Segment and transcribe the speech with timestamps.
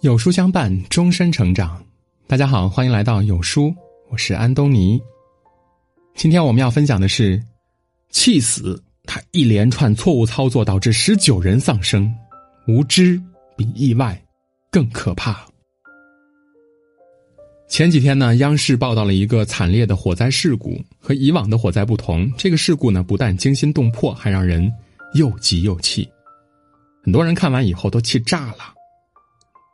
[0.00, 1.78] 有书相伴，终身成长。
[2.26, 3.70] 大家好，欢迎来到有书，
[4.08, 4.98] 我是安东尼。
[6.14, 7.38] 今天我们要分享的是：
[8.08, 12.10] 气死他一连串错误操作导致十九人丧生，
[12.66, 13.20] 无知
[13.58, 14.18] 比意外
[14.70, 15.46] 更可怕。
[17.68, 20.82] 前几天呢，央视报道了一个惨烈的火灾事故。
[20.98, 24.72] 和以往的火灾不同，这个事故呢，不但惊心动魄，还让人
[25.12, 26.08] 又急又气。
[27.04, 28.79] 很多人看完以后都气炸了。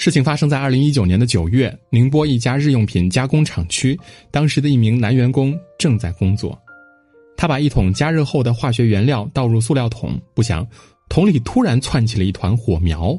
[0.00, 4.00] 事情发生在二零一九年的九月，宁波一家日用品加工厂区，
[4.30, 6.58] 当时的一名男员工正在工作，
[7.36, 10.66] 他把一桶加热后的化学原料倒入塑料桶，不想
[11.10, 13.14] 桶里突然窜起了一团火苗。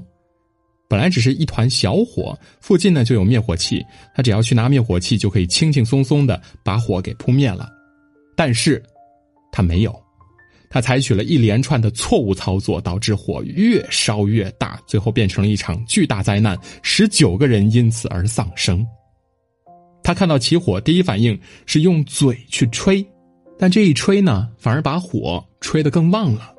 [0.90, 3.86] 本来只是一团小火，附近呢就有灭火器，
[4.16, 7.70] 他只要去拿灭火器就可以轻轻松松的把火给扑灭了，
[8.36, 8.82] 但是，
[9.52, 9.96] 他没有。
[10.72, 18.84] 他采取了一连串的错误操作，导致火越烧越大，最后变成了一场巨大灾难，十九个人因此而丧生。
[20.02, 23.06] 他看到起火，第一反应是用嘴去吹，
[23.60, 26.56] 但这一吹呢，反而把火吹得更旺了。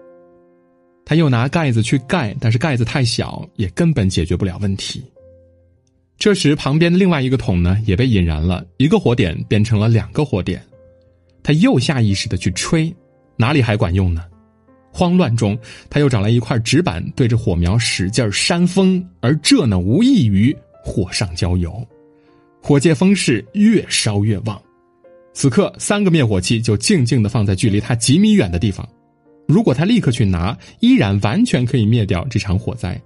[1.05, 5.03] 他又拿盖子去盖，但是盖子太小，也根本解决不了问题。
[6.19, 10.63] 这时，旁边的另外一个桶呢，也被引燃了，一个火点变成了两个火点。
[11.43, 12.95] 他又下意识的去吹。
[13.43, 14.23] 哪里还管用呢？
[14.93, 15.59] 慌乱中，
[15.91, 21.85] 他又找来一块纸板，对着火苗使劲扇风，而这呢，无异于火上浇油，
[22.63, 24.63] 火借风势越烧越旺。
[25.33, 28.89] 此刻，三个灭火器就静静的放在距离他几米远的地方，
[29.49, 33.01] 如果他立刻去拿，依然完全可以灭掉这场火灾。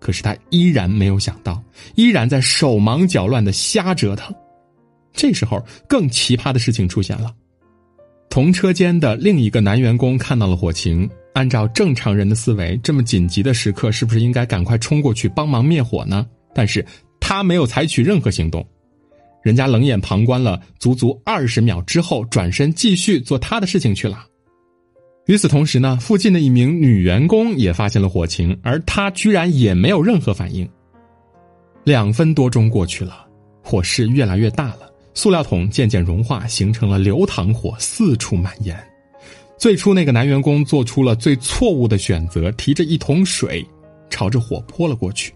[0.00, 1.62] 可是他依然没有想到，
[1.94, 4.34] 依然在手忙脚乱的瞎折腾。
[5.12, 7.30] 这时候，更奇葩的事情出现了。
[8.36, 16.26] 同车间的另一个男员工看到了火情，按照正常人的思维，这么紧急的时刻，是不是应该赶快冲过去帮忙灭火呢？
[16.54, 16.84] 但是
[17.18, 18.62] 他没有采取任何行动，
[19.42, 24.26] 人家冷眼旁观了足足二十秒之后，转身继续做他的事情去了。
[25.24, 30.68] 与此同时呢，附近的一名女员工也发现了火情，而她居然也没有任何反应。
[31.84, 33.26] 两分多钟过去了，
[33.62, 34.92] 火势越来越大了。
[35.16, 38.78] 塑料桶渐渐融化，形成了流淌火，四处蔓延。
[39.56, 43.66] 最初，那个男员工做出了最错误的选择，提着一桶水，
[44.10, 45.32] 朝着火泼了过去。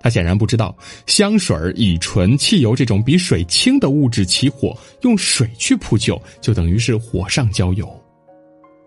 [0.00, 7.88] 他显然不知道，香水、乙醇、汽油这种比水轻的物质起火，用水去扑救，就等于是火上浇油。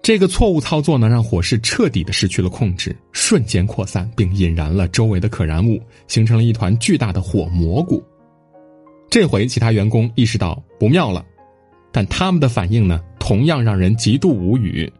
[0.02, 8.03] 这个错误操作呢，让火势彻底的失去了控制，瞬间扩散，并引燃了周围的可燃物，形成了一团巨大的火蘑菇。
[9.13, 11.24] 这回其他员工意识到不妙了，
[11.91, 14.91] 但他们的反应呢，同样让人极度无语。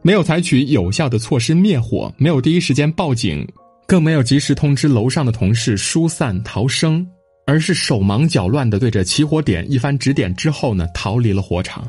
[0.00, 3.46] 没有采取有效的措施灭火，没有第一时间报警，
[3.86, 7.06] 更没有及时通知楼上的同事疏散逃生，
[7.46, 11.86] 而是手忙脚乱的对着起火点一番指点之后呢，逃离了火场。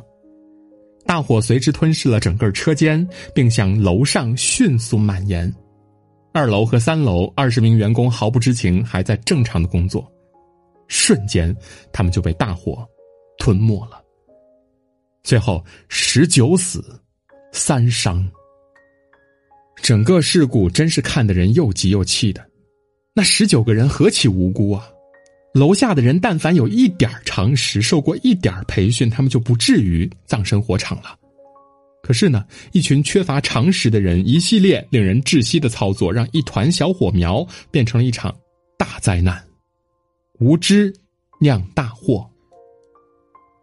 [1.05, 5.49] 大火随之吞噬了整个车间，并向楼上迅速蔓延。
[6.33, 10.05] 二楼和三楼二十名员工毫不知情，还在正常的工作。
[10.87, 11.55] 瞬间，
[11.91, 12.87] 他们就被大火
[13.37, 14.01] 吞没了。
[15.23, 16.83] 最后，十九死，
[17.51, 18.27] 三伤。
[19.81, 22.43] 整个事故真是看得人又急又气的。
[23.13, 24.89] 那十九个人何其无辜啊！
[25.53, 31.17] 楼下的人但凡有一点常识，受过一点培训，他们就不至于葬身火场了。
[32.03, 38.35] 可是呢，一群缺乏常识的人，一系列令人窒息的操作，让一团小火苗变成了一场
[38.77, 39.43] 大灾难。
[40.39, 40.93] 无知
[41.39, 42.29] 酿大祸。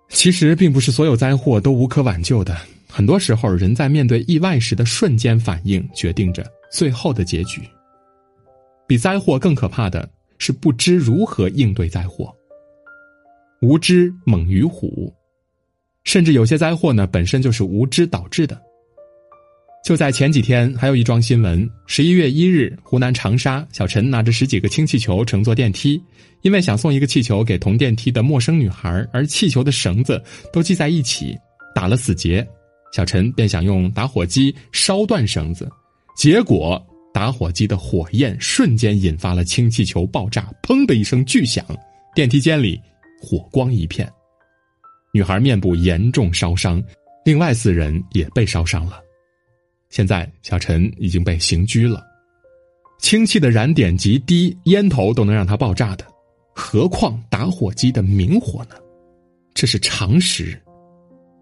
[0.09, 2.57] 其实，并不是所有灾祸都无可挽救的。
[2.89, 7.63] 很多时候，人在面对意外时的瞬间反应，决定着最后的结局。
[8.87, 10.07] 比灾祸更可怕的
[10.37, 12.31] 是不知如何应对灾祸。
[13.63, 15.11] 无知猛于虎，
[16.05, 18.61] 甚至有些灾祸呢，本身就是无知导致的。
[19.85, 26.01] 就在前几天，还有一桩新闻：十一月一日，湖南长沙，小陈拿着十几个氢气球乘坐电梯，
[26.43, 31.37] 因为想送一个气球给同电梯的陌生女孩，而气球的绳子都系在一起，
[31.75, 32.47] 打了死结。
[32.93, 35.69] 小陈便想用打火机烧断绳子，
[36.17, 36.81] 结果
[37.13, 41.65] 打火机的火焰瞬间引发了氢气球爆炸，砰的一声巨响，
[42.15, 42.81] 电梯间里
[43.21, 44.09] 火光一片，
[45.13, 46.81] 女孩面部严重烧伤，
[47.25, 49.01] 另外四人也被烧伤了。
[49.93, 52.03] 现在，小陈已经被刑拘了。
[52.99, 56.07] 氢气的燃点极低，烟头都能让它爆炸的，
[56.55, 58.77] 何况打火机的明火呢？
[59.53, 60.59] 这是常识。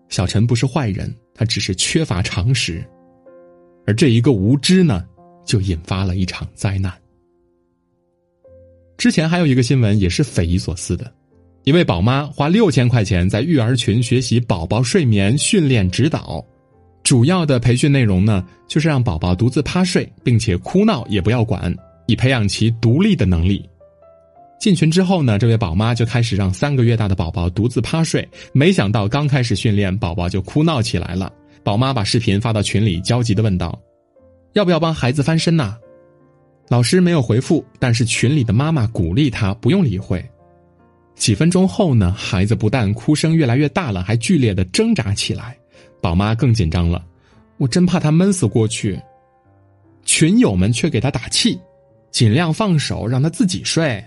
[0.09, 2.85] 小陈不是坏人，他只是缺乏常识。
[3.87, 5.07] 而这一个无知呢，
[5.47, 6.93] 就引发了一场灾难。
[8.99, 11.09] 之前还有一个新闻也是匪夷所思的，
[11.63, 16.45] 一位宝妈花六千块钱在育儿群学习宝宝睡眠训练指导，
[17.11, 21.75] 主要的培训内容呢，就是让宝宝独自趴睡，并且哭闹也不要管，
[22.07, 23.69] 以培养其独立的能力。
[24.61, 31.33] 进群之后呢，这位宝妈就开始让三个月大的宝宝独自趴睡，没想到刚开始训练，宝宝就哭闹起来了。
[31.65, 33.77] 宝妈把视频发到群里，焦急的问道
[34.55, 35.77] ：“要不要帮孩子翻身呐？”
[36.71, 40.25] 老师没有回复，但是群里的妈妈鼓励他不用理会。
[41.17, 45.57] 几分钟后呢，孩子不但哭声越来越大了，还剧烈的挣扎起来。
[46.01, 47.05] 宝妈更紧张了，
[47.59, 49.01] 我真怕他闷死过去。
[50.05, 51.59] 群友们却给他打气，
[52.11, 54.03] 尽量放手，让他自己睡。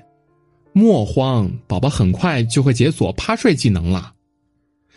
[0.74, 4.12] 莫慌，宝宝很快就会解锁趴睡技能了。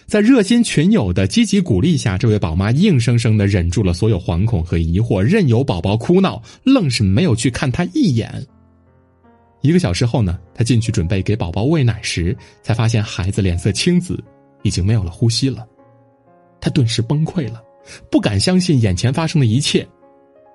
[0.06, 8.46] 在热心群友的积极鼓励下，这位宝妈硬生生的忍住了所有惶恐和疑惑，任由宝宝哭闹，愣是没有去看他一眼。
[9.60, 14.22] 一个小时后呢，他进去准备给宝宝喂奶时，才发现孩子脸色青紫，
[14.62, 15.66] 已经没有了呼吸了。
[16.60, 17.62] 他顿时崩溃了，
[18.10, 19.86] 不敢相信眼前发生的一切。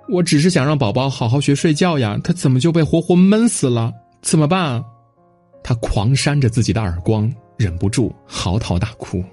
[0.09, 3.93] 我只是想让宝宝好好学睡觉呀，他怎么就被活活闷死了？
[4.21, 4.83] 怎么办？
[5.63, 9.23] 他狂扇着自己的耳光，忍不住嚎啕大哭。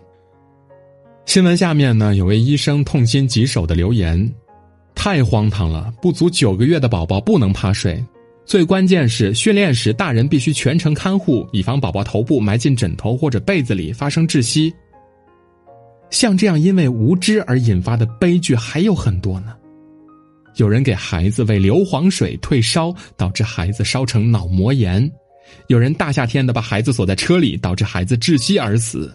[1.25, 4.33] 新闻下面呢，有位医生痛心疾首的留言
[4.95, 5.93] ：“太荒唐了！
[6.01, 8.03] 不足九个月的宝宝不能趴睡，
[8.45, 14.73] 最关键是训练时大人必须全程看护，以防宝宝头部埋进枕头或者被子里发生窒息。
[16.11, 19.55] 像这样因为无知而引发的悲剧还有很多呢。
[20.57, 25.09] 有人给孩子喂硫磺水退烧，导致孩子烧成脑膜炎；
[25.69, 29.13] 有人大夏天的把孩子锁在车里，导致孩子窒息而死。”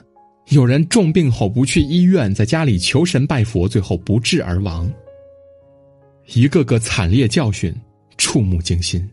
[0.50, 4.92] 有人重病后不去医院，在家里求神拜佛，最后不治而亡。
[6.34, 7.74] 一个个惨烈教训，
[8.18, 9.10] 触目惊心。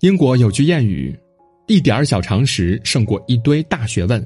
[0.00, 1.18] 英国有句谚语
[1.66, 4.24] ：“一点小常识胜过一堆大学问。”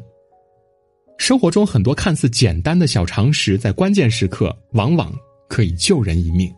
[1.17, 5.13] 生活中很多看似简单的小常识，在关键时刻往往
[5.49, 6.53] 可以救人一命。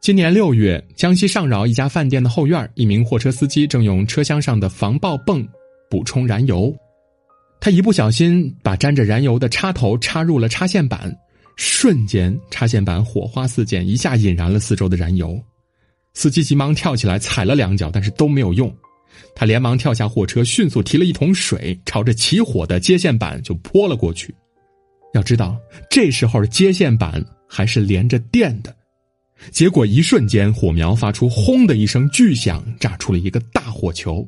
[0.00, 5.46] 今年六月，江西上饶一家饭店的后院，一名货车司机正用车厢上的防爆泵
[5.90, 6.74] 补充燃油。
[7.60, 11.14] 他一不小心把沾着燃油的插头插入了插线板，
[11.56, 15.38] 瞬间插线板火花四溅，一下引燃了四周的燃油。
[16.14, 18.74] 司机急忙跳起来踩了两脚，但是都没有用。
[19.34, 24.34] 他连忙跳下货车，迅速提了一桶水，朝着起火的接线板就泼了过去。
[25.14, 25.56] 要知道，
[25.90, 28.74] 这时候接线板还是连着电的，
[29.50, 34.26] 结果一瞬间火苗发出轰的一声巨响，炸出了一个大火球。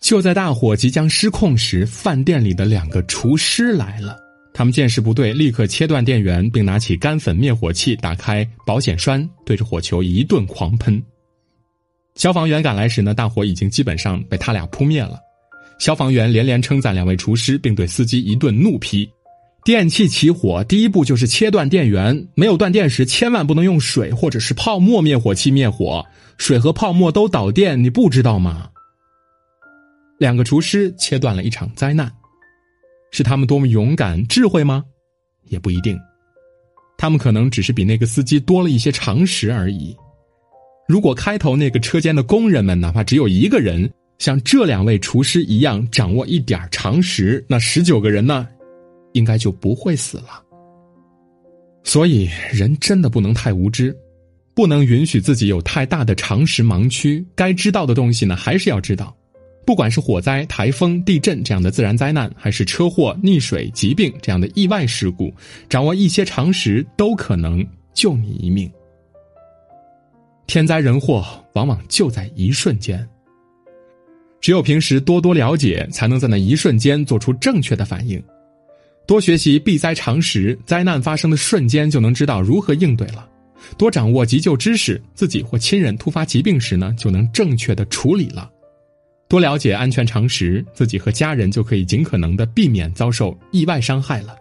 [0.00, 4.16] 就在大火即将失控时，饭店里的两个厨师来了。
[4.54, 11.02] 他们见势不对，立刻切断电源，并拿起干粉灭火器，打开保险栓，对着火球一顿狂喷。
[12.14, 15.18] 消防员赶来时呢，大火已经基本上被他俩扑灭了。
[15.78, 19.08] 消防员连连称赞两位厨师，并对司机一顿怒批
[19.64, 22.28] ：“电器起火，第一步就是切断电源。
[22.34, 26.04] 没有断电时，千万不能用水或者是泡沫灭火器灭火。
[26.36, 28.68] 水和泡沫都导电，你不知道吗？”
[30.18, 32.12] 两个厨师切断了一场灾难，
[33.10, 34.84] 是他们多么勇敢、智慧吗？
[35.44, 35.98] 也不一定，
[36.98, 39.96] 他们可能只是比那个司机多了一些常识而已。
[40.90, 48.48] 如果开头那个车间的工人们哪怕只有一个人像这两位厨师一样掌握一点常识，那十九个人呢，
[49.12, 50.42] 应该就不会死了。
[51.84, 53.96] 所以，人真的不能太无知，
[54.52, 57.24] 不能允许自己有太大的常识盲区。
[57.36, 59.16] 该知道的东西呢，还是要知道。
[59.64, 65.32] 不管是火灾、台风、地震这样的自然灾难，还是车祸、溺水、疾病这样的意外事故，
[65.68, 68.68] 掌握一些常识都可能救你一命。
[70.50, 73.08] 天灾人祸往往就在一瞬间，
[74.40, 78.20] 只有平时多多了解，才能在那一瞬间做出正确的反应。
[79.06, 83.28] 多学习避灾常识，灾难发生的瞬间就能知道如何应对了。
[83.78, 88.50] 多掌握急救知识，自己或亲人突发疾病时呢，就能正确的处理了。
[89.28, 94.34] 多了解安全常识，自己和家人就可以尽可能的避免遭受意外伤害了。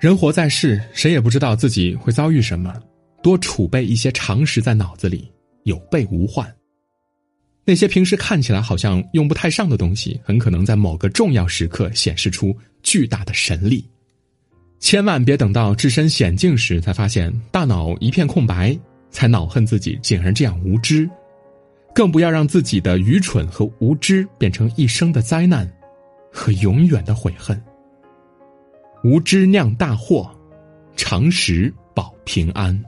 [0.00, 2.74] 人活在世，谁也不知道自己会遭遇什么，
[3.22, 5.30] 多储备一些常识在脑子里，
[5.64, 6.50] 有备无患。
[7.64, 13.88] 那些平时看起来好像用不太上的东西，很可能在某个重要时刻显示出巨大的神力。
[14.80, 18.76] 千万别等到置身险境时才发现大脑一片空白，
[19.10, 21.08] 才恼恨自己竟然这样无知。
[21.94, 25.70] 更不要让自己的愚蠢和无知变成一生的灾难，
[26.32, 27.62] 和永远的悔恨。
[29.04, 30.34] 无知酿大祸，
[30.96, 32.82] 常识保平安。